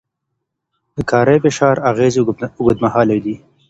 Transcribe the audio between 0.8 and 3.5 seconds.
د کاري فشار اغېزې اوږدمهاله دي.